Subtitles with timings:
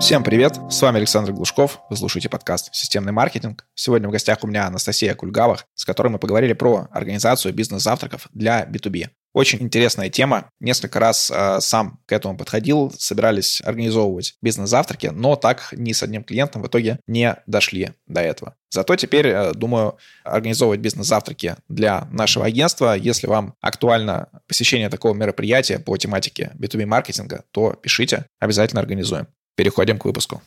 [0.00, 3.66] Всем привет, с вами Александр Глушков, вы слушаете подкаст «Системный маркетинг».
[3.74, 8.64] Сегодня в гостях у меня Анастасия Кульгавах, с которой мы поговорили про организацию бизнес-завтраков для
[8.64, 9.08] B2B.
[9.32, 10.50] Очень интересная тема.
[10.60, 16.22] Несколько раз э, сам к этому подходил, собирались организовывать бизнес-завтраки, но так ни с одним
[16.22, 18.54] клиентом в итоге не дошли до этого.
[18.70, 22.96] Зато теперь, э, думаю, организовывать бизнес-завтраки для нашего агентства.
[22.96, 29.26] Если вам актуально посещение такого мероприятия по тематике B2B-маркетинга, то пишите, обязательно организуем.
[29.58, 30.40] Переходим к выпуску.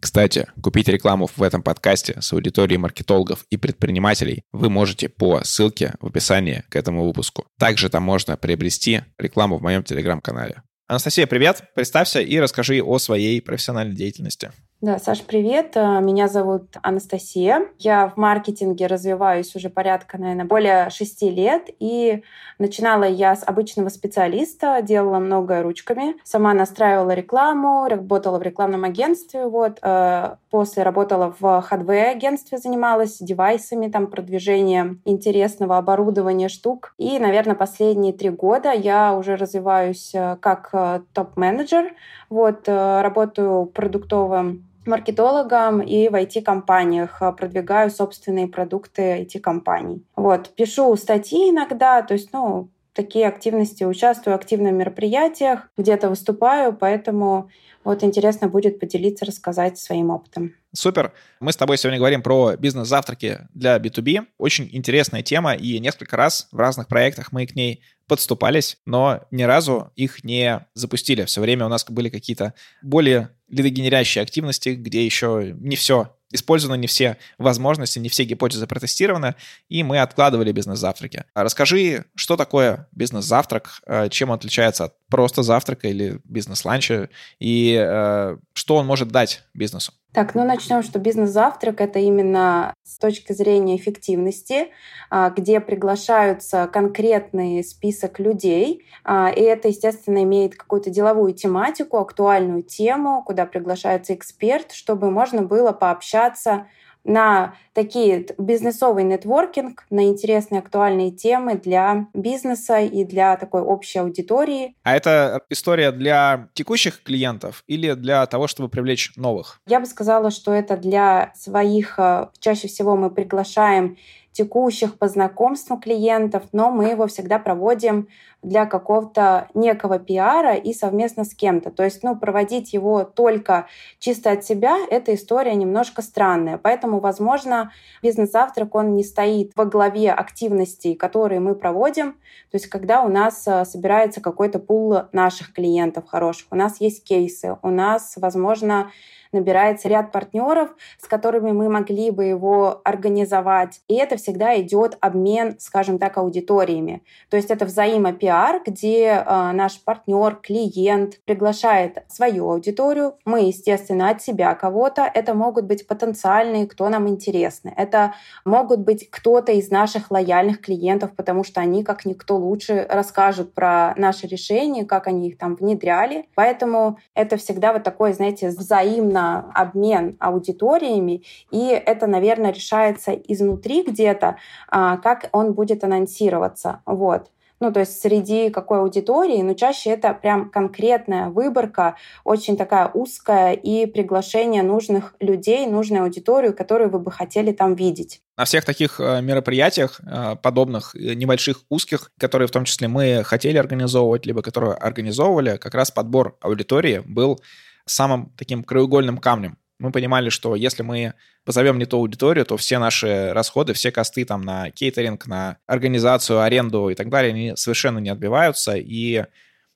[0.00, 5.94] Кстати, купить рекламу в этом подкасте с аудиторией маркетологов и предпринимателей вы можете по ссылке
[6.00, 7.46] в описании к этому выпуску.
[7.60, 10.62] Также там можно приобрести рекламу в моем телеграм-канале.
[10.88, 11.62] Анастасия, привет!
[11.76, 14.50] Представься и расскажи о своей профессиональной деятельности.
[14.82, 15.72] Да, Саш, привет.
[15.74, 17.62] Э, меня зовут Анастасия.
[17.78, 21.70] Я в маркетинге развиваюсь уже порядка, наверное, более шести лет.
[21.80, 22.22] И
[22.58, 26.16] начинала я с обычного специалиста, делала многое ручками.
[26.24, 29.46] Сама настраивала рекламу, работала в рекламном агентстве.
[29.46, 29.78] Вот.
[29.80, 36.92] Э, после работала в hardware агентстве, занималась девайсами, там, продвижением интересного оборудования штук.
[36.98, 40.70] И, наверное, последние три года я уже развиваюсь э, как
[41.14, 41.94] топ-менеджер.
[42.28, 50.04] Вот, работаю продуктовым маркетологом и в IT-компаниях, а, продвигаю собственные продукты IT-компаний.
[50.16, 56.72] Вот, пишу статьи иногда, то есть, ну, такие активности, участвую активно в мероприятиях, где-то выступаю,
[56.72, 57.50] поэтому
[57.86, 60.52] вот интересно будет поделиться, рассказать своим опытом.
[60.74, 61.12] Супер.
[61.38, 64.26] Мы с тобой сегодня говорим про бизнес-завтраки для B2B.
[64.38, 69.44] Очень интересная тема, и несколько раз в разных проектах мы к ней подступались, но ни
[69.44, 71.24] разу их не запустили.
[71.26, 76.86] Все время у нас были какие-то более лидогенерящие активности, где еще не все использованы, не
[76.86, 79.34] все возможности, не все гипотезы протестированы,
[79.68, 81.24] и мы откладывали бизнес-завтраки.
[81.34, 87.08] Расскажи, что такое бизнес-завтрак, э, чем он отличается от просто завтрака или бизнес-ланча,
[87.38, 89.92] и э, что он может дать бизнесу?
[90.16, 94.68] Так, ну начнем, что бизнес-завтрак это именно с точки зрения эффективности,
[95.10, 102.62] а, где приглашаются конкретный список людей, а, и это, естественно, имеет какую-то деловую тематику, актуальную
[102.62, 106.66] тему, куда приглашается эксперт, чтобы можно было пообщаться
[107.04, 114.74] на такие бизнесовый нетворкинг, на интересные актуальные темы для бизнеса и для такой общей аудитории.
[114.82, 119.60] А это история для текущих клиентов или для того, чтобы привлечь новых?
[119.66, 123.98] Я бы сказала, что это для своих, э, чаще всего мы приглашаем
[124.36, 128.08] текущих по знакомству клиентов, но мы его всегда проводим
[128.42, 131.70] для какого-то некого пиара и совместно с кем-то.
[131.70, 133.66] То есть, ну, проводить его только
[133.98, 136.58] чисто от себя, эта история немножко странная.
[136.58, 137.65] Поэтому, возможно,
[138.02, 142.12] бизнес-завтрак, он не стоит во главе активностей, которые мы проводим.
[142.50, 147.04] То есть, когда у нас э, собирается какой-то пул наших клиентов хороших, у нас есть
[147.04, 148.90] кейсы, у нас, возможно,
[149.36, 153.80] набирается ряд партнеров, с которыми мы могли бы его организовать.
[153.88, 157.02] И это всегда идет обмен, скажем так, аудиториями.
[157.30, 163.14] То есть это взаимопиар, где э, наш партнер, клиент приглашает свою аудиторию.
[163.24, 165.10] Мы, естественно, от себя кого-то.
[165.12, 167.72] Это могут быть потенциальные, кто нам интересны.
[167.76, 168.14] Это
[168.44, 173.94] могут быть кто-то из наших лояльных клиентов, потому что они, как никто лучше, расскажут про
[173.96, 176.28] наши решения, как они их там внедряли.
[176.34, 184.36] Поэтому это всегда вот такое, знаете, взаимно обмен аудиториями, и это, наверное, решается изнутри где-то,
[184.68, 186.80] а, как он будет анонсироваться.
[186.86, 192.90] Вот ну, то есть среди какой аудитории, но чаще это прям конкретная выборка, очень такая
[192.92, 198.20] узкая и приглашение нужных людей, нужную аудиторию, которую вы бы хотели там видеть.
[198.36, 203.22] На всех таких э, мероприятиях, э, подобных э, небольших, узких, которые в том числе мы
[203.24, 207.40] хотели организовывать, либо которые организовывали, как раз подбор аудитории был
[207.86, 209.58] самым таким краеугольным камнем.
[209.78, 211.14] Мы понимали, что если мы
[211.44, 216.40] позовем не ту аудиторию, то все наши расходы, все косты там на кейтеринг, на организацию,
[216.40, 219.24] аренду и так далее, они совершенно не отбиваются, и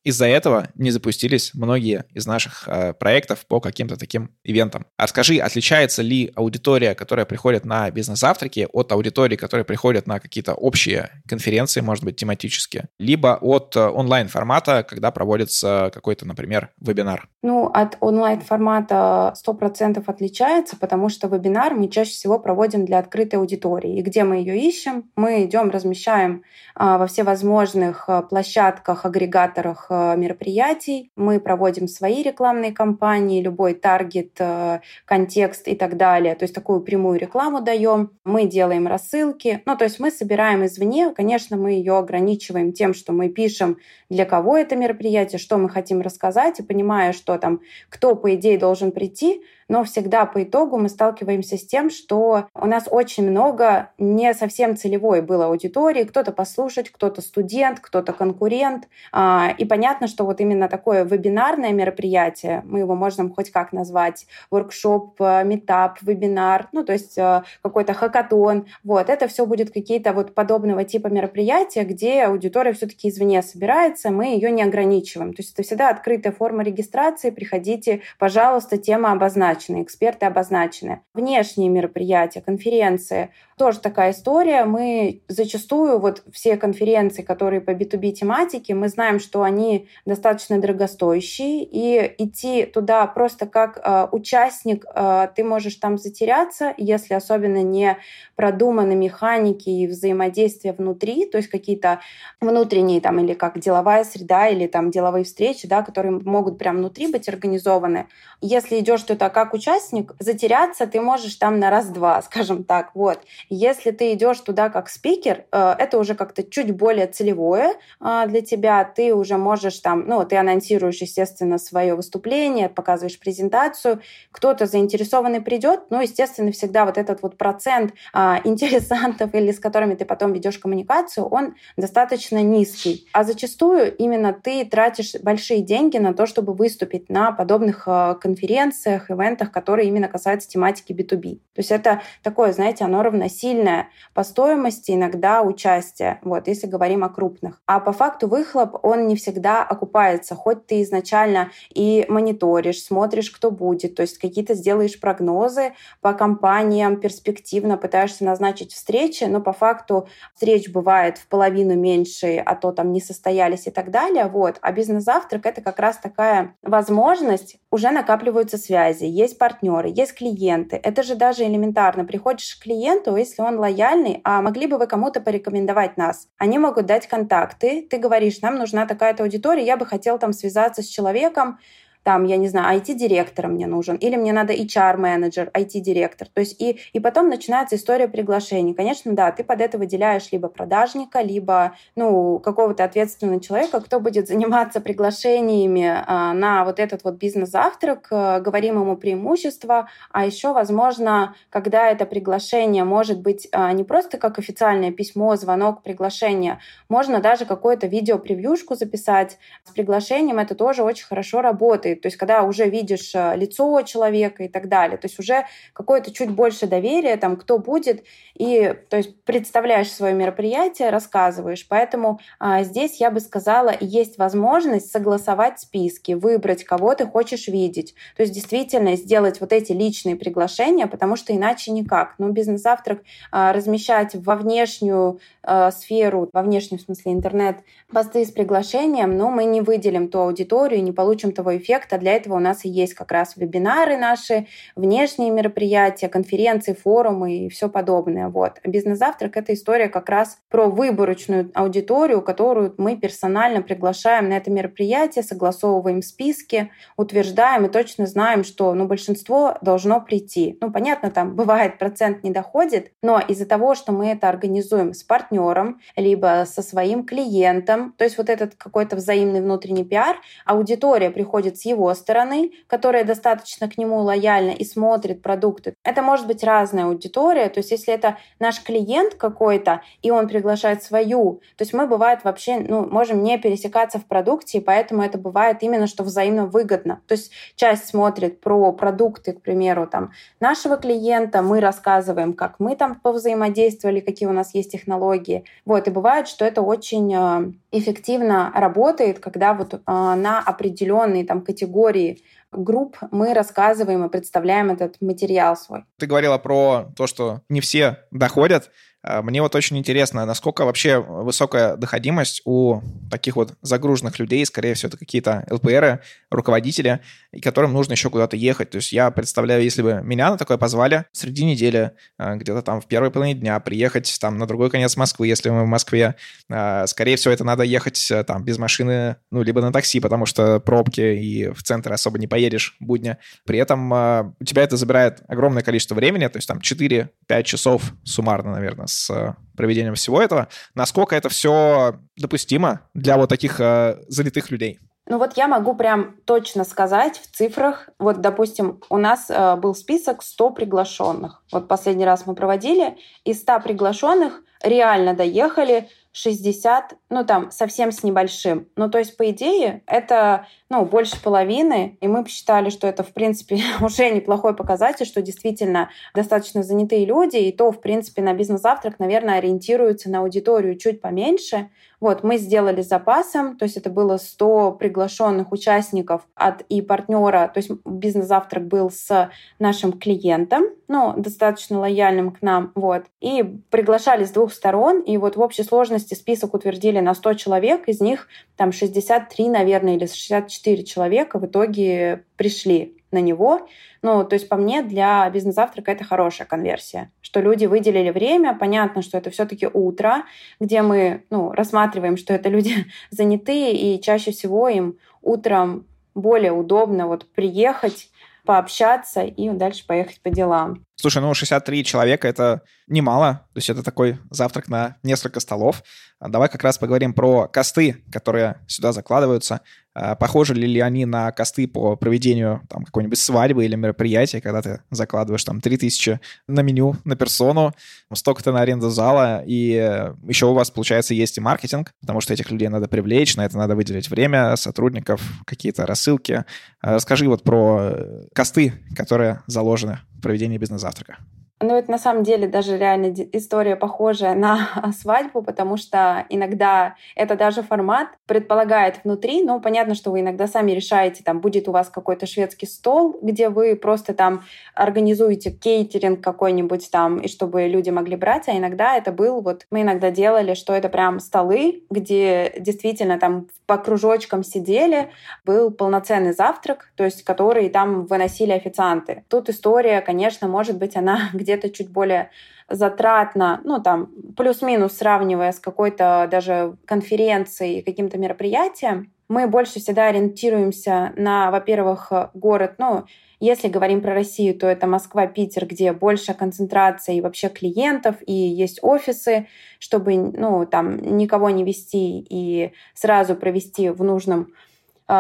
[0.05, 4.87] из-за этого не запустились многие из наших э, проектов по каким-то таким ивентам.
[4.97, 10.55] А скажи, отличается ли аудитория, которая приходит на бизнес-завтраки, от аудитории, которая приходит на какие-то
[10.55, 17.29] общие конференции, может быть, тематические, либо от э, онлайн-формата, когда проводится какой-то, например, вебинар?
[17.43, 23.99] Ну, от онлайн-формата 100% отличается, потому что вебинар мы чаще всего проводим для открытой аудитории.
[23.99, 25.11] И где мы ее ищем?
[25.17, 26.43] Мы идем, размещаем
[26.75, 31.11] а, во всевозможных а, площадках, агрегаторах э, мероприятий.
[31.17, 36.35] Мы проводим свои рекламные кампании, любой таргет, э, контекст и так далее.
[36.35, 38.11] То есть такую прямую рекламу даем.
[38.25, 39.63] Мы делаем рассылки.
[39.67, 41.13] Ну, то есть мы собираем извне.
[41.15, 43.79] Конечно, мы ее ограничиваем тем, что мы пишем,
[44.09, 48.59] для кого это мероприятие, что мы хотим рассказать, и понимая, что там, кто, по идее,
[48.59, 53.91] должен прийти, но всегда по итогу мы сталкиваемся с тем, что у нас очень много
[53.99, 56.03] не совсем целевой было аудитории.
[56.03, 58.89] Кто-то послушать, кто-то студент, кто-то конкурент.
[59.13, 64.27] А, и понятно, что вот именно такое вебинарное мероприятие, мы его можем хоть как назвать,
[64.51, 68.67] воркшоп, э, метап, вебинар, ну, то есть э, какой-то хакатон.
[68.83, 74.35] Вот, это все будет какие-то вот подобного типа мероприятия, где аудитория все-таки извне собирается, мы
[74.35, 75.33] ее не ограничиваем.
[75.33, 81.03] То есть это всегда открытая форма регистрации, приходите, пожалуйста, тема обозначена обозначены, эксперты обозначены.
[81.15, 83.31] Внешние мероприятия, конференции,
[83.61, 84.65] тоже такая история.
[84.65, 91.65] Мы зачастую, вот все конференции, которые по B2B тематике, мы знаем, что они достаточно дорогостоящие,
[91.65, 97.99] и идти туда просто как э, участник, э, ты можешь там затеряться, если особенно не
[98.35, 102.01] продуманы механики и взаимодействия внутри, то есть какие-то
[102.41, 107.09] внутренние там или как деловая среда, или там деловые встречи, да, которые могут прям внутри
[107.09, 108.07] быть организованы.
[108.41, 113.21] Если идешь туда как участник, затеряться ты можешь там на раз-два, скажем так, вот.
[113.53, 118.43] Если ты идешь туда как спикер, э, это уже как-то чуть более целевое э, для
[118.43, 118.85] тебя.
[118.85, 124.03] Ты уже можешь там, ну, ты анонсируешь, естественно, свое выступление, показываешь презентацию.
[124.31, 129.97] Кто-то заинтересованный придет, ну, естественно, всегда вот этот вот процент а, интересантов или с которыми
[129.97, 133.09] ты потом ведешь коммуникацию, он достаточно низкий.
[133.13, 139.11] А зачастую именно ты тратишь большие деньги на то, чтобы выступить на подобных э, конференциях,
[139.11, 141.35] ивентах, которые именно касаются тематики B2B.
[141.35, 147.05] То есть это такое, знаете, оно равносильно сильное по стоимости иногда участие, вот, если говорим
[147.05, 147.61] о крупных.
[147.67, 153.51] А по факту выхлоп, он не всегда окупается, хоть ты изначально и мониторишь, смотришь, кто
[153.51, 160.09] будет, то есть какие-то сделаешь прогнозы по компаниям, перспективно пытаешься назначить встречи, но по факту
[160.35, 164.59] встреч бывает в половину меньше, а то там не состоялись и так далее, вот.
[164.61, 170.77] А бизнес-завтрак— это как раз такая возможность, уже накапливаются связи, есть партнеры, есть клиенты.
[170.77, 172.05] Это же даже элементарно.
[172.05, 176.29] Приходишь к клиенту, если если он лояльный, а могли бы вы кому-то порекомендовать нас?
[176.37, 180.83] Они могут дать контакты, ты говоришь, нам нужна такая-то аудитория, я бы хотел там связаться
[180.83, 181.59] с человеком,
[182.03, 186.29] там, я не знаю, IT-директор мне нужен, или мне надо HR-менеджер, IT-директор.
[186.33, 188.75] То есть и, и потом начинается история приглашений.
[188.75, 194.29] Конечно, да, ты под это выделяешь либо продажника, либо, ну, какого-то ответственного человека, кто будет
[194.29, 201.35] заниматься приглашениями а, на вот этот вот бизнес-завтрак, а, говорим ему преимущества, а еще, возможно,
[201.51, 207.45] когда это приглашение может быть а, не просто как официальное письмо, звонок, приглашение, можно даже
[207.45, 212.03] какое-то видео-превьюшку записать с приглашением, это тоже очень хорошо работает работает.
[212.03, 214.97] То есть когда уже видишь э, лицо человека и так далее.
[214.97, 218.05] То есть уже какое-то чуть больше доверия, там, кто будет,
[218.35, 221.67] и то есть представляешь свое мероприятие, рассказываешь.
[221.69, 227.95] Поэтому а, здесь я бы сказала, есть возможность согласовать списки, выбрать, кого ты хочешь видеть.
[228.17, 232.15] То есть действительно сделать вот эти личные приглашения, потому что иначе никак.
[232.19, 237.57] Ну, бизнес-завтрак а, размещать во внешнюю а, сферу, во внешнем смысле интернет,
[237.93, 241.99] посты с приглашением, но мы не выделим ту аудиторию, не получим того эффекта, эффекта.
[241.99, 244.47] Для этого у нас и есть как раз вебинары наши,
[244.77, 248.29] внешние мероприятия, конференции, форумы и все подобное.
[248.29, 248.61] Вот.
[248.65, 255.23] Бизнес-завтрак— это история как раз про выборочную аудиторию, которую мы персонально приглашаем на это мероприятие,
[255.23, 260.59] согласовываем списки, утверждаем и точно знаем, что ну, большинство должно прийти.
[260.61, 265.03] Ну, понятно, там бывает процент не доходит, но из-за того, что мы это организуем с
[265.03, 271.59] партнером, либо со своим клиентом, то есть вот этот какой-то взаимный внутренний пиар, аудитория приходит
[271.59, 275.75] с его стороны, которая достаточно к нему лояльна и смотрит продукты.
[275.85, 280.83] Это может быть разная аудитория, то есть если это наш клиент какой-то, и он приглашает
[280.83, 285.19] свою, то есть мы, бывает, вообще ну, можем не пересекаться в продукте, и поэтому это
[285.19, 287.01] бывает именно, что взаимно выгодно.
[287.07, 292.77] То есть часть смотрит про продукты, к примеру, там, нашего клиента, мы рассказываем, как мы
[292.77, 295.45] там повзаимодействовали, какие у нас есть технологии.
[295.65, 301.43] Вот, и бывает, что это очень э, эффективно работает, когда вот э, на определенные там
[301.43, 302.23] категории
[302.53, 305.85] групп мы рассказываем и представляем этот материал свой.
[305.99, 308.71] Ты говорила про то, что не все доходят
[309.03, 312.81] мне вот очень интересно, насколько вообще высокая доходимость у
[313.11, 317.01] таких вот загруженных людей, скорее всего, это какие-то ЛПРы, руководители,
[317.33, 318.71] и которым нужно еще куда-то ехать.
[318.71, 322.81] То есть я представляю, если бы меня на такое позвали среди недели, а, где-то там
[322.81, 326.17] в первой половине дня приехать там на другой конец Москвы, если мы в Москве,
[326.51, 330.61] а, скорее всего, это надо ехать там без машины, ну, либо на такси, потому что
[330.61, 333.19] пробки и в центр особо не поедешь будня.
[333.47, 337.09] При этом у тебя это забирает огромное количество времени, то есть там 4-5
[337.45, 340.49] часов суммарно, наверное, с э, проведением всего этого.
[340.75, 344.79] Насколько это все допустимо для вот таких э, залитых людей?
[345.07, 347.89] Ну вот я могу прям точно сказать в цифрах.
[347.99, 351.43] Вот, допустим, у нас э, был список 100 приглашенных.
[351.51, 352.97] Вот последний раз мы проводили.
[353.25, 358.69] Из 100 приглашенных реально доехали 60, ну там совсем с небольшим.
[358.77, 363.13] Ну то есть, по идее, это ну, больше половины, и мы посчитали, что это, в
[363.13, 369.01] принципе, уже неплохой показатель, что действительно достаточно занятые люди, и то, в принципе, на бизнес-завтрак,
[369.01, 371.71] наверное, ориентируются на аудиторию чуть поменьше.
[371.99, 377.59] Вот, мы сделали запасом, то есть это было 100 приглашенных участников от и партнера, то
[377.59, 384.31] есть бизнес-завтрак был с нашим клиентом, ну, достаточно лояльным к нам, вот, и приглашали с
[384.31, 388.73] двух сторон, и вот в общей сложности список утвердили на 100 человек, из них там
[388.73, 393.69] 63, наверное, или 64 человека в итоге пришли на него.
[394.03, 399.03] Ну, то есть по мне для бизнес-завтрака это хорошая конверсия, что люди выделили время, понятно,
[399.03, 400.25] что это все-таки утро,
[400.59, 407.07] где мы ну, рассматриваем, что это люди занятые, и чаще всего им утром более удобно
[407.07, 408.11] вот приехать,
[408.45, 410.85] пообщаться и дальше поехать по делам.
[411.01, 415.83] Слушай, ну 63 человека— это немало, то есть это такой завтрак на несколько столов.
[416.19, 419.63] А давай как раз поговорим про косты, которые сюда закладываются.
[419.95, 424.83] А похожи ли они на косты по проведению там, какой-нибудь свадьбы или мероприятия, когда ты
[424.91, 427.75] закладываешь там 3000 на меню, на персону,
[428.13, 432.51] столько-то на аренду зала, и еще у вас, получается, есть и маркетинг, потому что этих
[432.51, 436.45] людей надо привлечь, на это надо выделить время, сотрудников, какие-то рассылки.
[436.83, 437.95] А расскажи вот про
[438.35, 441.17] косты, которые заложены в проведении бизнес-завтрака.
[441.63, 447.37] Ну, это на самом деле даже реально история похожая на свадьбу, потому что иногда это
[447.37, 451.91] даже формат предполагает внутри, ну, понятно, что вы иногда сами решаете, там, будет у вас
[451.91, 454.43] какой-то шведский стол, где вы просто там
[454.75, 459.83] организуете кейтеринг какой-нибудь там, и чтобы люди могли брать, а иногда это был, вот мы
[459.83, 465.11] иногда делали, что это прям столы, где действительно там по кружочкам сидели,
[465.45, 469.25] был полноценный завтрак, то есть который там выносили официанты.
[469.29, 472.31] Тут история, конечно, может быть, она где где-то чуть более
[472.69, 481.13] затратно, ну там плюс-минус сравнивая с какой-то даже конференцией, каким-то мероприятием, мы больше всегда ориентируемся
[481.17, 483.05] на, во-первых, город, ну,
[483.39, 488.33] если говорим про Россию, то это Москва, Питер, где больше концентрация и вообще клиентов, и
[488.33, 489.47] есть офисы,
[489.79, 494.53] чтобы ну, там никого не вести и сразу провести в нужном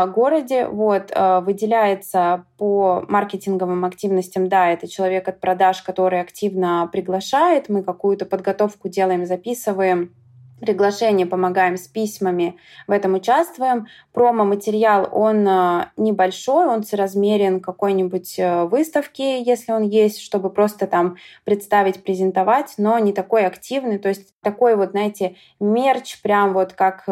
[0.07, 0.67] городе.
[0.69, 7.83] Вот, э, выделяется по маркетинговым активностям, да, это человек от продаж, который активно приглашает, мы
[7.83, 10.15] какую-то подготовку делаем, записываем,
[10.61, 12.57] приглашение, помогаем с письмами,
[12.87, 13.87] в этом участвуем.
[14.13, 18.39] Промо-материал, он э, небольшой, он соразмерен какой-нибудь
[18.71, 24.35] выставке, если он есть, чтобы просто там представить, презентовать, но не такой активный, то есть
[24.43, 27.05] такой вот, знаете, мерч, прям вот как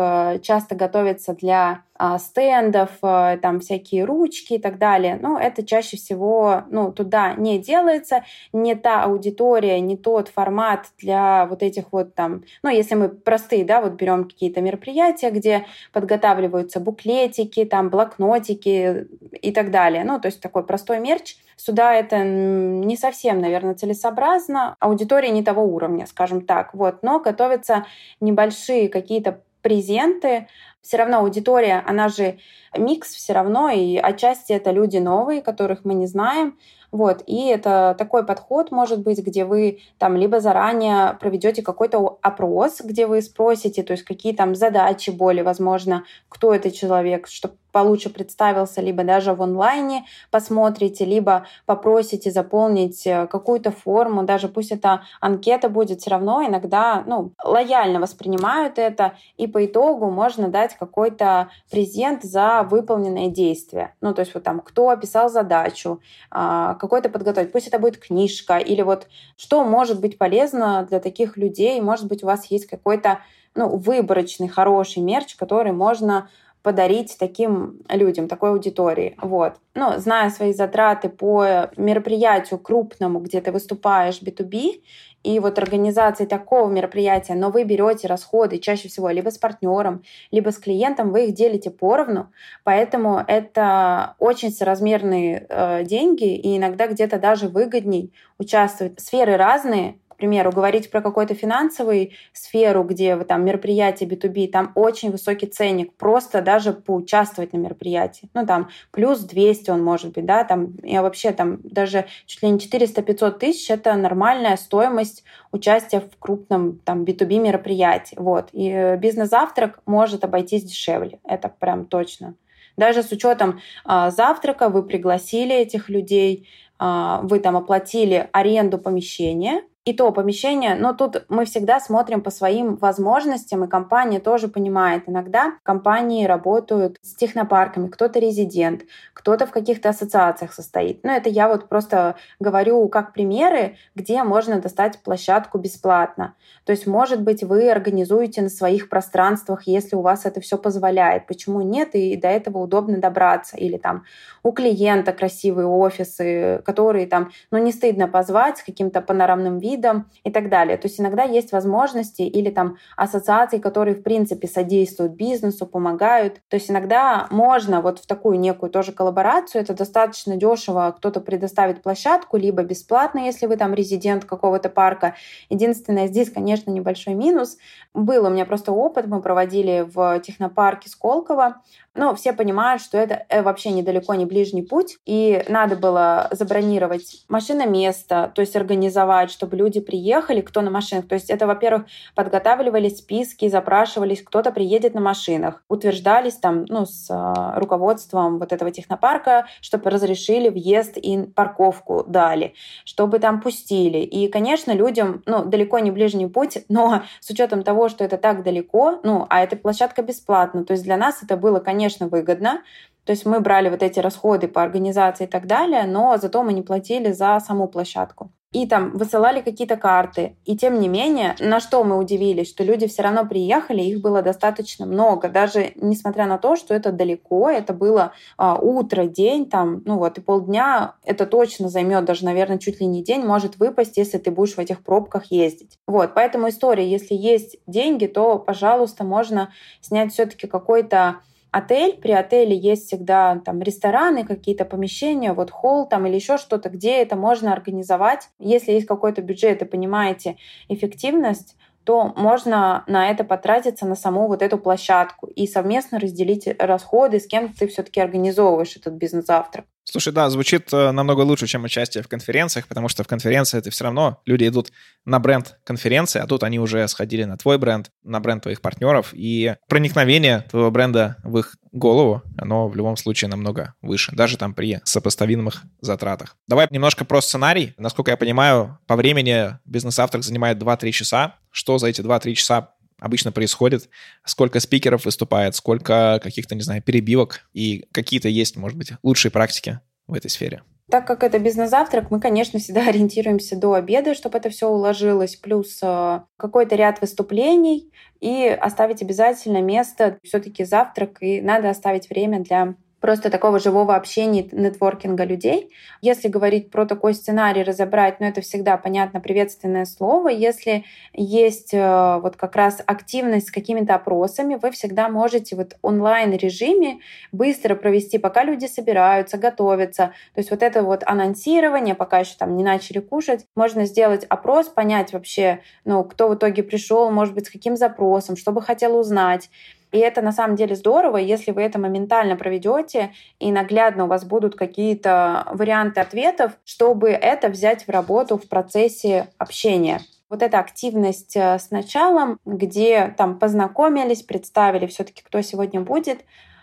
[0.43, 1.83] часто готовится для
[2.19, 5.19] стендов, а, там всякие ручки и так далее.
[5.21, 11.47] Но это чаще всего ну, туда не делается, не та аудитория, не тот формат для
[11.47, 16.81] вот этих вот там, ну, если мы простые, да, вот берем какие-то мероприятия, где подготавливаются
[16.81, 20.05] буклетики, там, блокнотики и так далее.
[20.05, 21.37] Ну, то есть такой простой мерч.
[21.57, 24.77] Сюда это не совсем, наверное, целесообразно.
[24.79, 26.73] Аудитория не того уровня, скажем так.
[26.73, 27.03] Вот.
[27.03, 27.85] Но готовятся
[28.21, 30.47] небольшие какие-то презенты,
[30.83, 32.39] все равно аудитория, она же
[32.77, 36.57] микс все равно, и отчасти это люди новые, которых мы не знаем,
[36.91, 42.81] вот, и это такой подход может быть, где вы там либо заранее проведете какой-то опрос,
[42.83, 48.11] где вы спросите, то есть какие там задачи более, возможно, кто это человек, чтобы получше
[48.11, 55.03] представился, либо даже в онлайне посмотрите, либо попросите заполнить э, какую-то форму, даже пусть это
[55.21, 61.51] анкета будет, все равно иногда ну, лояльно воспринимают это, и по итогу можно дать какой-то
[61.71, 63.95] презент за выполненное действие.
[64.01, 68.59] Ну, то есть вот там, кто описал задачу, а, какой-то подготовить, пусть это будет книжка,
[68.59, 69.07] или вот
[69.37, 73.21] что может быть полезно для таких людей, может быть, у вас есть какой-то
[73.55, 76.29] ну, выборочный, хороший мерч, который можно
[76.63, 79.17] подарить таким людям, такой аудитории.
[79.23, 79.55] Вот.
[79.75, 84.83] Ну, зная свои затраты по мероприятию крупному, где ты выступаешь B2B,
[85.25, 90.51] и вот организации такого мероприятия, но вы берете расходы чаще всего либо с партнером, либо
[90.51, 92.31] с клиентом, вы их делите поровну,
[92.65, 99.01] поэтому это очень соразмерные э, деньги, и иногда где-то даже выгодней участвовать.
[99.01, 105.11] Сферы разные, примеру, говорить про какую-то финансовую сферу, где вы там мероприятие B2B, там очень
[105.11, 108.29] высокий ценник, просто даже поучаствовать на мероприятии.
[108.35, 112.51] Ну, там, плюс 200 он может быть, да, там, я вообще там даже чуть ли
[112.51, 118.17] не 400-500 тысяч— это нормальная стоимость участия в крупном там B2B мероприятии.
[118.19, 118.49] Вот.
[118.53, 121.21] И э, бизнес-завтрак может обойтись дешевле.
[121.25, 122.35] Это прям точно.
[122.77, 126.49] Даже с учетом э, завтрака вы пригласили этих людей,
[126.79, 132.31] э, вы там оплатили аренду помещения, и то помещение, но тут мы всегда смотрим по
[132.31, 135.05] своим возможностям, и компания тоже понимает.
[135.07, 138.83] Иногда компании работают с технопарками, кто-то резидент,
[139.15, 141.05] кто-то в каких-то ассоциациях состоит.
[141.05, 146.35] Но это я вот просто говорю как примеры, где можно достать площадку бесплатно.
[146.67, 151.27] То есть, может быть, вы организуете на своих пространствах, если у вас это все позволяет.
[151.27, 151.95] Почему нет?
[151.95, 153.57] И до этого удобно добраться.
[153.57, 154.05] Или там
[154.43, 160.11] у клиента красивые офисы, которые там, ну, не стыдно позвать с каким-то панорамным видом, видом
[160.25, 160.77] и так далее.
[160.77, 166.41] То есть иногда есть возможности или там ассоциации, которые в принципе содействуют бизнесу, помогают.
[166.49, 171.83] То есть иногда можно вот в такую некую тоже коллаборацию, это достаточно дешево, кто-то предоставит
[171.83, 175.15] площадку, либо бесплатно, если вы там резидент какого-то парка.
[175.49, 177.59] Единственное, здесь, конечно, небольшой минус.
[177.95, 181.63] Был у меня просто опыт, мы проводили в технопарке Сколково,
[181.99, 187.25] но все понимают, что это э, вообще недалеко не ближний путь, и надо было забронировать
[187.29, 191.09] машиноместо, то есть организовать, чтобы люди приехали, кто на машинах.
[191.09, 197.11] То есть это, во-первых, подготавливались списки, запрашивались, кто-то приедет на машинах, утверждались там, ну, с
[197.11, 203.99] э, руководством вот этого технопарка, чтобы разрешили въезд и парковку дали, чтобы там пустили.
[203.99, 208.43] И, конечно, людям, ну, далеко не ближний путь, но с учетом того, что это так
[208.43, 212.63] далеко, ну, а эта площадка бесплатна, то есть для нас это было, конечно, выгодно.
[213.05, 216.53] То есть мы брали вот эти расходы по организации и так далее, но зато мы
[216.53, 218.31] не платили за саму площадку.
[218.53, 220.37] И там высылали какие-то карты.
[220.47, 224.23] И тем не менее, на что мы удивились, что люди все равно приехали, их было
[224.23, 225.29] достаточно много.
[225.29, 230.17] Даже несмотря на то, что это далеко, это было а, утро, день, там, ну вот,
[230.17, 234.31] и полдня, это точно займет даже, наверное, чуть ли не день, может выпасть, если ты
[234.31, 235.79] будешь в этих пробках ездить.
[235.87, 239.53] Вот, поэтому история, если есть деньги, то, пожалуйста, можно
[239.83, 246.07] снять все-таки какой-то отель, при отеле есть всегда там рестораны, какие-то помещения, вот холл там
[246.07, 248.31] или еще что-то, где это можно организовать.
[248.39, 250.37] Если есть какой-то бюджет и понимаете
[250.69, 257.19] эффективность, то можно на это потратиться, на саму вот эту площадку и совместно разделить расходы,
[257.19, 259.65] с кем ты все-таки организовываешь этот бизнес-завтрак.
[259.91, 263.71] Слушай, да, звучит э, намного лучше, чем участие в конференциях, потому что в конференции это
[263.71, 264.71] все равно люди идут
[265.07, 269.15] на бренд конференции, а тут они уже сходили на твой бренд, на бренд твоих партнеров,
[269.15, 274.53] и проникновение твоего бренда в их голову, оно в любом случае намного выше, даже там
[274.53, 276.37] при сопоставимых затратах.
[276.47, 277.73] Давай немножко про сценарий.
[277.79, 281.37] Насколько я понимаю, по времени бизнес-завтрак занимает 2-3 часа.
[281.51, 283.89] Что за эти 2-3 часа обычно происходит,
[284.25, 289.81] сколько спикеров выступает, сколько каких-то, не знаю, перебивок и какие-то есть, может быть, лучшие практики
[290.07, 290.63] в этой сфере.
[290.91, 295.79] Так как это бизнес-завтрак, мы, конечно, всегда ориентируемся до обеда, чтобы это все уложилось, плюс
[295.83, 302.75] э, какой-то ряд выступлений и оставить обязательно место, все-таки завтрак, и надо оставить время для
[303.01, 305.71] просто такого живого общения, нетворкинга людей.
[306.01, 310.29] Если говорить про такой сценарий, разобрать, ну это всегда, понятно, приветственное слово.
[310.29, 316.99] Если есть э, вот как раз активность с какими-то опросами, вы всегда можете вот онлайн-режиме
[317.33, 320.13] быстро провести, пока люди собираются, готовятся.
[320.35, 324.69] То есть вот это вот анонсирование, пока еще там не начали кушать, можно сделать опрос,
[324.69, 328.99] понять вообще, ну, кто в итоге пришел, может быть, с каким запросом, что бы хотел
[328.99, 329.51] узнать.
[329.93, 334.25] И это на самом деле здорово, если вы это моментально проведете и наглядно у вас
[334.25, 340.01] будут какие-то варианты ответов, чтобы это взять в работу в процессе общения.
[340.29, 346.21] Вот эта активность э, с началом, где там познакомились, представили все-таки, кто сегодня будет,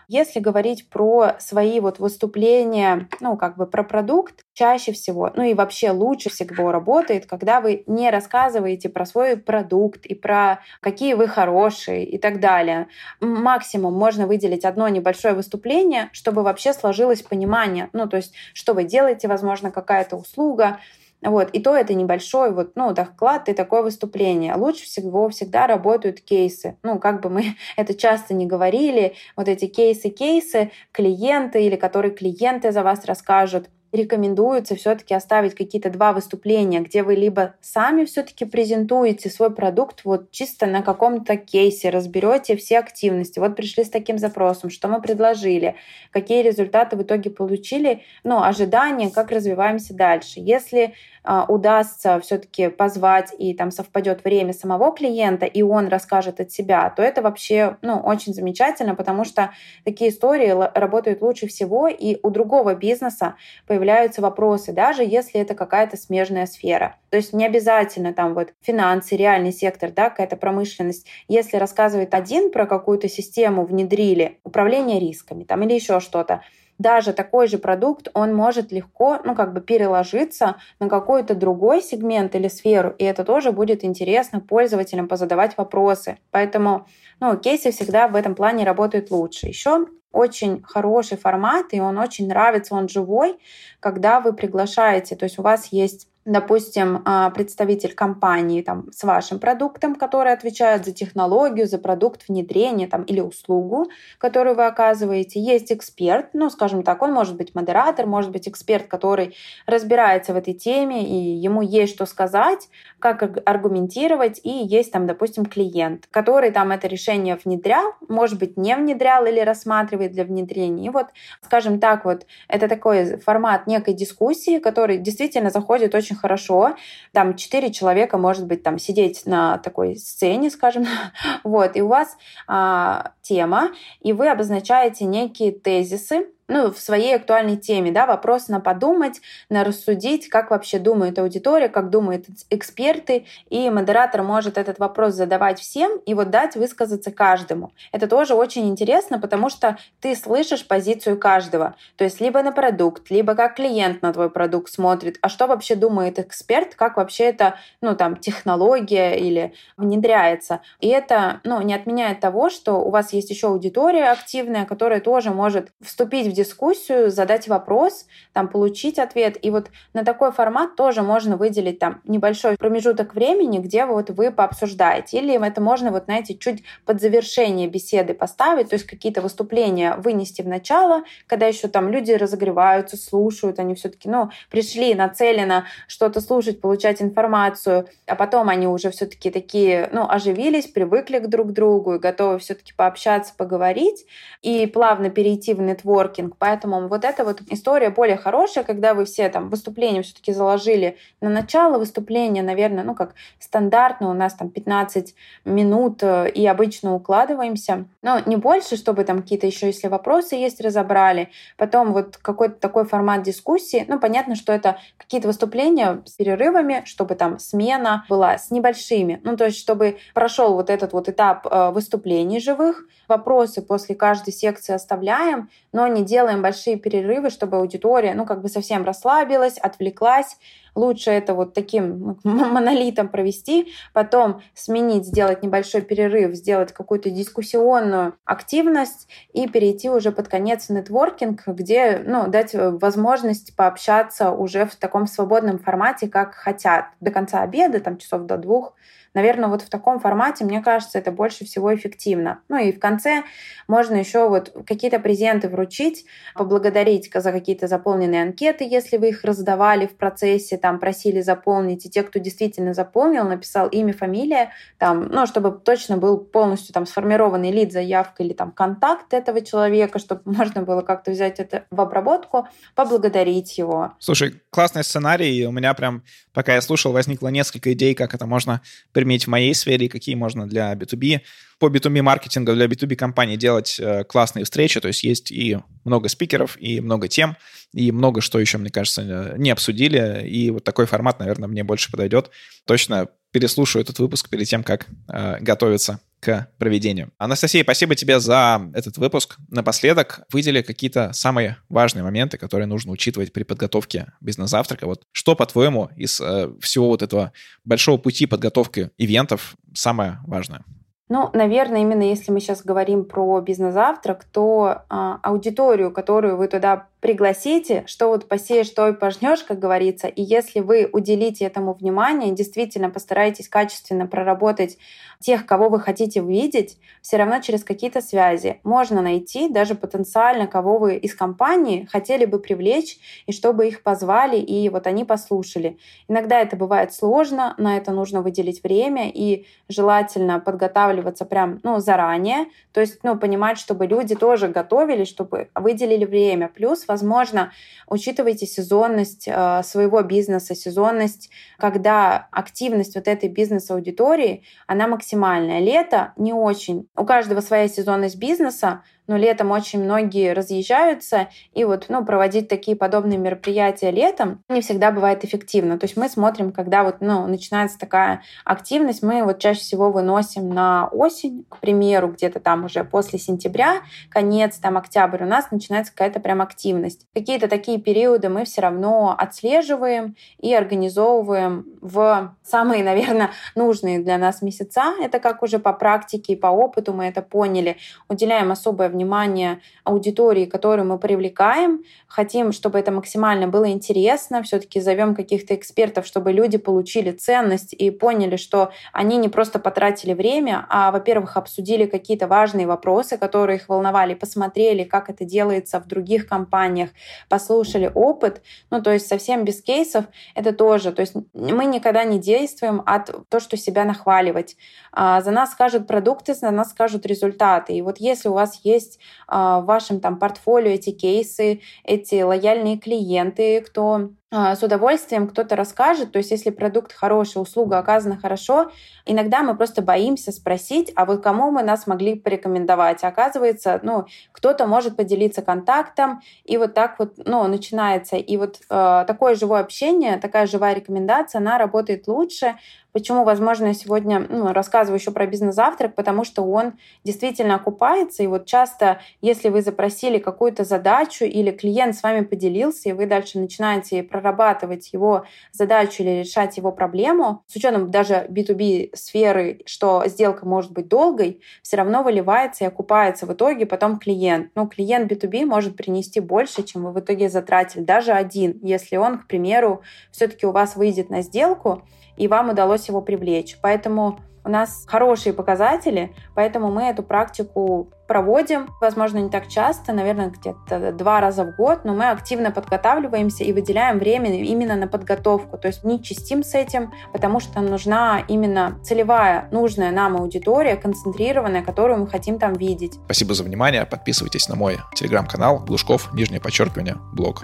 [0.08, 5.54] если говорить про свои вот выступления, ну, как бы про продукт, чаще всего, ну и
[5.54, 11.28] вообще лучше всего работает, когда вы не рассказываете про свой продукт и про какие вы
[11.28, 12.88] хорошие и так далее.
[13.20, 18.84] Максимум можно выделить одно небольшое выступление, чтобы вообще сложилось понимание, ну, то есть, что вы
[18.84, 20.78] делаете, возможно, какая-то услуга,
[21.22, 21.50] Вот.
[21.50, 24.54] И то это небольшой вот, ну, доклад и такое выступление.
[24.54, 26.76] Лучше всего всегда работают кейсы.
[26.82, 32.72] Ну, как бы мы это часто не говорили, вот эти кейсы-кейсы, клиенты или которые клиенты
[32.72, 39.30] за вас расскажут, рекомендуется все-таки оставить какие-то два выступления, где вы либо сами все-таки презентуете
[39.30, 43.38] свой продукт вот чисто на каком-то кейсе, разберете все активности.
[43.38, 45.76] Вот пришли с таким запросом, что мы предложили,
[46.10, 50.34] какие результаты в итоге получили, ну, ожидания, как развиваемся дальше.
[50.36, 50.94] Если
[51.28, 56.88] а, удастся все-таки позвать и там совпадет время самого клиента, и он расскажет от себя,
[56.90, 59.50] то это вообще ну, очень замечательно, потому что
[59.84, 63.34] такие истории работают лучше всего, и у другого бизнеса
[63.76, 66.96] появляются вопросы, даже если это какая-то смежная сфера.
[67.10, 71.06] То есть не обязательно там вот финансы, реальный сектор, да, какая-то промышленность.
[71.28, 76.40] Если рассказывает один про какую-то систему внедрили, управление рисками там или еще что-то,
[76.78, 82.34] даже такой же продукт, он может легко, ну, как бы переложиться на какой-то другой сегмент
[82.34, 86.16] или сферу, и это тоже будет интересно пользователям позадавать вопросы.
[86.30, 86.86] Поэтому,
[87.20, 89.48] ну, кейсы всегда в этом плане работают лучше.
[89.48, 89.86] Еще
[90.16, 93.38] очень хороший формат, и он очень нравится, он живой,
[93.80, 99.38] когда вы приглашаете, то есть у вас есть допустим, а, представитель компании там, с вашим
[99.38, 103.86] продуктом, который отвечает за технологию, за продукт внедрения там, или услугу,
[104.18, 105.40] которую вы оказываете.
[105.40, 110.36] Есть эксперт, ну, скажем так, он может быть модератор, может быть эксперт, который разбирается в
[110.36, 116.50] этой теме, и ему есть что сказать, как аргументировать, и есть там, допустим, клиент, который
[116.50, 120.86] там это решение внедрял, может быть, не внедрял или рассматривает для внедрения.
[120.86, 121.06] И вот,
[121.42, 126.76] скажем так, вот это такой формат некой дискуссии, который действительно заходит очень хорошо.
[127.12, 130.86] Там четыре человека, может быть, там сидеть на такой сцене, скажем,
[131.44, 132.16] вот, и у вас
[132.46, 138.60] а, тема, и вы обозначаете некие тезисы, ну, в своей актуальной теме, да, вопрос на
[138.60, 145.14] подумать, на рассудить, как вообще думает аудитория, как думают эксперты, и модератор может этот вопрос
[145.14, 147.72] задавать всем и вот дать высказаться каждому.
[147.92, 153.10] Это тоже очень интересно, потому что ты слышишь позицию каждого, то есть либо на продукт,
[153.10, 157.56] либо как клиент на твой продукт смотрит, а что вообще думает эксперт, как вообще это,
[157.80, 160.60] ну, там, технология или внедряется.
[160.80, 165.30] И это, ну, не отменяет того, что у вас есть еще аудитория активная, которая тоже
[165.30, 169.36] может вступить в дискуссию, задать вопрос, там, получить ответ.
[169.42, 174.30] И вот на такой формат тоже можно выделить там небольшой промежуток времени, где вот вы
[174.30, 175.18] пообсуждаете.
[175.18, 180.42] Или это можно, вот, знаете, чуть под завершение беседы поставить, то есть какие-то выступления вынести
[180.42, 186.60] в начало, когда еще там люди разогреваются, слушают, они все-таки, ну, пришли нацеленно что-то слушать,
[186.60, 191.98] получать информацию, а потом они уже все-таки такие, ну, оживились, привыкли к друг другу и
[191.98, 194.04] готовы все-таки пообщаться, поговорить
[194.42, 196.36] и плавно перейти в нетворкинг, маркетинг.
[196.38, 201.30] Поэтому вот эта вот история более хорошая, когда вы все там выступления все-таки заложили на
[201.30, 207.86] начало выступления, наверное, ну как стандартно у нас там 15 минут э, и обычно укладываемся.
[208.02, 211.28] Но не больше, чтобы там какие-то еще, если вопросы есть, разобрали.
[211.56, 213.84] Потом вот какой-то такой формат дискуссии.
[213.88, 219.20] Ну, понятно, что это какие-то выступления с перерывами, чтобы там смена была с небольшими.
[219.24, 222.84] Ну, то есть, чтобы прошел вот этот вот этап э, выступлений живых.
[223.08, 228.48] Вопросы после каждой секции оставляем, но не делаем большие перерывы, чтобы аудитория, ну, как бы
[228.48, 230.36] совсем расслабилась, отвлеклась.
[230.76, 239.08] Лучше это вот таким монолитом провести, потом сменить, сделать небольшой перерыв, сделать какую-то дискуссионную активность
[239.32, 245.58] и перейти уже под конец нетворкинг, где, ну, дать возможность пообщаться уже в таком свободном
[245.58, 248.74] формате, как хотят, до конца обеда, там часов до двух,
[249.16, 252.42] Наверное, вот в таком формате, мне кажется, это больше всего эффективно.
[252.50, 253.22] Ну и в конце
[253.66, 259.86] можно еще вот какие-то презенты вручить, поблагодарить за какие-то заполненные анкеты, если вы их раздавали
[259.86, 265.24] в процессе, там просили заполнить, и те, кто действительно заполнил, написал имя, фамилия, там, ну,
[265.24, 270.62] чтобы точно был полностью там сформированный лид, заявка или там контакт этого человека, чтобы можно
[270.62, 273.92] было как-то взять это в обработку, поблагодарить его.
[274.00, 276.02] Слушай, классный сценарий, у меня прям,
[276.32, 280.48] пока я слушал, возникло несколько идей, как это можно применить в моей сфере, какие можно
[280.48, 281.20] для B2B.
[281.58, 286.08] По B2B маркетингу для B2B компаний делать э, классные встречи, то есть есть и много
[286.08, 287.36] спикеров, и много тем,
[287.72, 291.90] и много что еще, мне кажется, не обсудили, и вот такой формат, наверное, мне больше
[291.90, 292.30] подойдет.
[292.66, 297.12] Точно переслушаю этот выпуск перед тем, как э, готовиться к проведению.
[297.18, 299.36] Анастасия, спасибо тебе за этот выпуск.
[299.50, 304.86] Напоследок выдели какие-то самые важные моменты, которые нужно учитывать при подготовке бизнес-завтрака.
[304.86, 307.32] Вот что, по-твоему, из э, всего вот этого
[307.64, 310.64] большого пути подготовки ивентов самое важное?
[311.08, 316.88] Ну, наверное, именно если мы сейчас говорим про бизнес-завтрак, то а, аудиторию, которую вы туда
[317.00, 320.08] пригласите, что вот посеешь, то и пожнешь, как говорится.
[320.08, 324.78] И если вы уделите этому внимание, действительно постарайтесь качественно проработать
[325.20, 330.78] тех, кого вы хотите увидеть, все равно через какие-то связи можно найти даже потенциально, кого
[330.78, 335.78] вы из компании хотели бы привлечь, и чтобы их позвали, и вот они послушали.
[336.08, 342.46] Иногда это бывает сложно, на это нужно выделить время, и желательно подготавливаться прям ну, заранее,
[342.72, 346.48] то есть ну, понимать, чтобы люди тоже готовились, чтобы выделили время.
[346.48, 347.52] Плюс, возможно,
[347.86, 355.60] учитывайте сезонность э, своего бизнеса, сезонность, когда активность вот этой бизнес-аудитории, она максимальное.
[355.60, 356.88] Лето не очень.
[356.96, 362.76] У каждого своя сезонность бизнеса, но летом очень многие разъезжаются, и вот ну, проводить такие
[362.76, 365.78] подобные мероприятия летом не всегда бывает эффективно.
[365.78, 370.48] То есть мы смотрим, когда вот, ну, начинается такая активность, мы вот чаще всего выносим
[370.50, 375.92] на осень, к примеру, где-то там уже после сентября, конец, там октябрь, у нас начинается
[375.92, 377.06] какая-то прям активность.
[377.14, 384.42] Какие-то такие периоды мы все равно отслеживаем и организовываем в самые, наверное, нужные для нас
[384.42, 384.94] месяца.
[385.00, 387.76] Это как уже по практике и по опыту мы это поняли.
[388.08, 391.82] Уделяем особое внимание аудитории, которую мы привлекаем.
[392.08, 394.42] Хотим, чтобы это максимально было интересно.
[394.42, 400.14] Все-таки зовем каких-то экспертов, чтобы люди получили ценность и поняли, что они не просто потратили
[400.14, 405.86] время, а, во-первых, обсудили какие-то важные вопросы, которые их волновали, посмотрели, как это делается в
[405.86, 406.90] других компаниях,
[407.28, 408.42] послушали опыт.
[408.70, 410.92] Ну, то есть совсем без кейсов это тоже.
[410.92, 414.56] То есть мы никогда не действуем от то, что себя нахваливать.
[414.92, 417.74] А, за нас скажут продукты, за нас скажут результаты.
[417.74, 422.22] И вот если у вас есть есть а, в вашем там портфолио эти кейсы, эти
[422.22, 426.12] лояльные клиенты, кто с удовольствием кто-то расскажет.
[426.12, 428.72] То есть если продукт хороший, услуга оказана хорошо,
[429.04, 433.04] иногда мы просто боимся спросить, а вот кому мы нас могли порекомендовать.
[433.04, 438.16] Оказывается, ну, кто-то может поделиться контактом, и вот так вот ну, начинается.
[438.16, 442.56] И вот э, такое живое общение, такая живая рекомендация, она работает лучше.
[442.96, 448.22] Почему, возможно, я сегодня ну, рассказываю еще про бизнес-завтрак, потому что он действительно окупается.
[448.22, 453.04] И вот часто, если вы запросили какую-то задачу или клиент с вами поделился, и вы
[453.04, 460.02] дальше начинаете прорабатывать его задачу или решать его проблему, с учетом даже B2B сферы, что
[460.06, 464.50] сделка может быть долгой, все равно выливается и окупается в итоге потом клиент.
[464.54, 469.18] Ну, клиент B2B может принести больше, чем вы в итоге затратили, даже один, если он,
[469.18, 471.82] к примеру, все-таки у вас выйдет на сделку,
[472.16, 473.58] и вам удалось его привлечь.
[473.60, 480.30] Поэтому у нас хорошие показатели, поэтому мы эту практику проводим, возможно, не так часто, наверное,
[480.30, 485.58] где-то два раза в год, но мы активно подготавливаемся и выделяем время именно на подготовку.
[485.58, 491.62] То есть не чистим с этим, потому что нужна именно целевая, нужная нам аудитория, концентрированная,
[491.64, 492.94] которую мы хотим там видеть.
[493.06, 493.84] Спасибо за внимание.
[493.84, 497.42] Подписывайтесь на мой телеграм-канал Глушков, нижнее подчеркивание, блог.